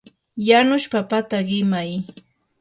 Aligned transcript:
yanush 0.47 0.87
papata 0.93 1.37
qimay. 1.47 1.91